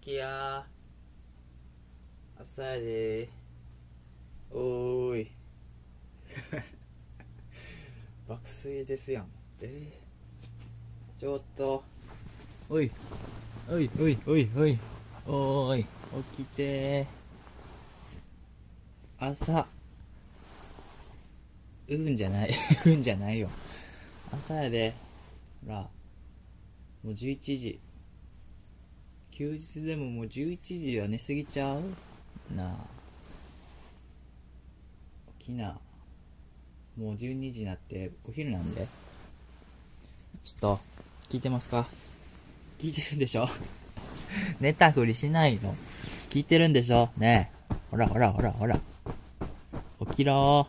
[0.00, 0.64] 起きや
[2.40, 3.28] 朝やで
[4.50, 5.30] おーい
[8.26, 9.26] 爆睡ですやん。
[9.60, 11.82] えー、ちょっと。
[12.68, 12.90] おい。
[13.68, 14.78] おいおいおいおい。
[15.26, 15.86] おーい。
[16.36, 17.06] 起きて。
[19.18, 19.66] 朝。
[21.88, 22.54] うんじゃない。
[22.86, 23.50] うんじゃないよ。
[24.32, 24.94] 朝やで。
[25.66, 25.80] ほら。
[25.82, 25.90] も
[27.04, 27.80] う11時
[29.32, 30.58] 休日でももう11
[30.92, 31.82] 時は寝すぎちゃう
[32.54, 32.64] な。
[32.66, 32.76] あ
[35.38, 35.78] 起きな。
[36.98, 38.86] もう12時になってお昼なんで。
[40.44, 40.80] ちょっと
[41.28, 41.86] 聞いてますか？
[42.78, 43.48] 聞いてるんでしょ？
[44.60, 45.74] 寝たふりしないの。
[46.28, 47.10] 聞いてるんでしょ？
[47.16, 47.74] ねえ。
[47.90, 48.78] ほらほらほらほら。
[50.10, 50.66] 起きろ。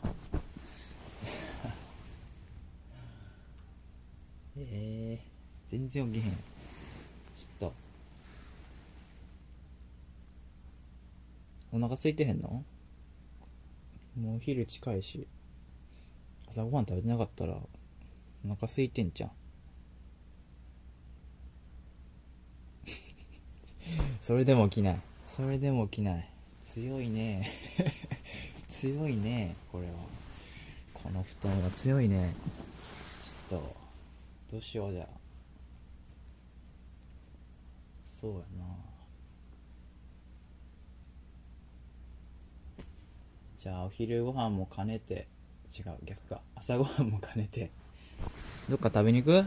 [4.57, 6.31] え えー、全然起きへん。
[6.33, 7.73] ちょっと
[11.71, 12.63] お腹空いてへんの？
[14.17, 15.27] もうお昼近いし。
[16.49, 17.69] 朝ごはん食べてなかったらお
[18.43, 19.31] 腹空いてんじゃん
[24.19, 25.01] それでも起きない。
[25.29, 26.29] それでも起きない。
[26.61, 27.49] 強いね。
[28.67, 29.93] 強いねこれは。
[30.93, 32.33] この布団は強いね。
[33.49, 33.75] ちょっと
[34.51, 35.07] どうしようじゃ。
[38.05, 38.65] そうやな。
[43.61, 45.27] じゃあお昼ご飯も兼ねて
[45.77, 46.41] 違う逆か。
[46.55, 47.69] 朝ごはんも兼ねて。
[48.67, 49.43] どっか食べに行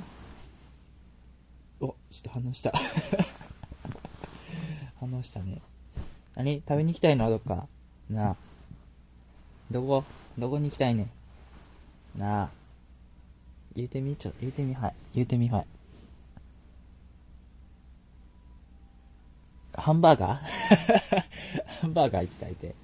[1.80, 1.80] く？
[1.80, 2.72] おちょっと反応した。
[5.00, 5.60] 反応したね。
[6.36, 6.58] 何？
[6.60, 7.28] 食べに行きたいの？
[7.28, 7.66] どっか。
[8.08, 8.36] なあ。
[9.72, 10.04] どこ？
[10.38, 11.08] どこに行きたいね？
[12.16, 12.50] んなあ。
[13.74, 14.94] 言うてみちょ言うてみはい。
[15.12, 15.66] 言うてみはい。
[19.72, 21.24] ハンバーガー？
[21.82, 22.76] ハンバーガー行きたいって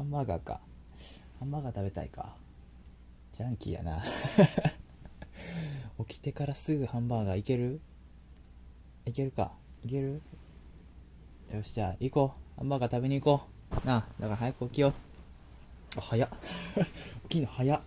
[0.00, 0.60] ハンバーガーか。
[1.40, 2.34] ハンバーガー食べたいか。
[3.34, 4.02] ジャンキーやな。
[6.08, 7.82] 起きてからすぐハンバーガーいける？
[9.04, 9.52] いけるか。
[9.84, 10.22] いける？
[11.52, 12.60] よしじゃあ行こう。
[12.60, 13.44] ハンバーガー食べに行こ
[13.84, 13.86] う。
[13.86, 14.94] なあだから早く起きよう。
[15.98, 16.28] あ早っ。
[17.28, 17.80] 起きんの早っ。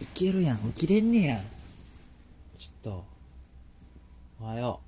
[0.00, 0.72] いけるやん。
[0.72, 1.38] 起きれんねや。
[1.38, 1.42] ん
[2.56, 3.04] ちょっと
[4.40, 4.80] おはよ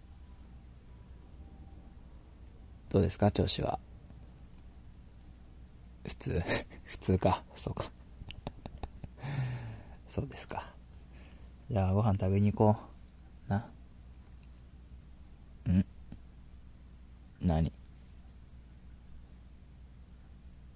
[2.89, 2.93] う。
[2.95, 3.31] どうですか？
[3.31, 3.79] 調子は。
[6.11, 6.43] 普通
[6.85, 7.45] 普通か。
[7.55, 7.85] そうか。
[10.09, 10.75] そうですか。
[11.71, 12.81] じゃあご飯食べに行こ
[13.49, 13.51] う。
[13.51, 13.65] な。
[15.67, 15.87] うん？
[17.41, 17.73] 何？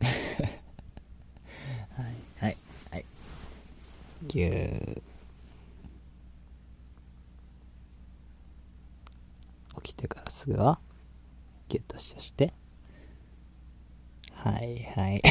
[1.96, 2.56] はいはい
[2.92, 3.04] はい。
[4.28, 5.02] ぎゅー。
[9.82, 10.78] 起きてからすぐは
[11.68, 12.54] ギュッとして。
[14.44, 15.22] はいはい。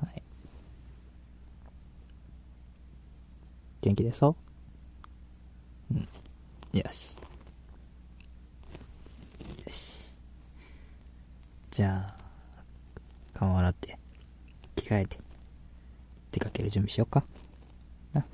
[0.00, 0.22] はい。
[3.80, 4.36] 元気でそ
[5.90, 6.78] ううん。
[6.78, 7.16] よし。
[9.66, 10.06] よし。
[11.72, 12.16] じゃあ
[13.32, 13.98] 顔洗って
[14.76, 15.18] 着替えて
[16.30, 17.24] 出かける準備しよっか。
[18.12, 18.24] な。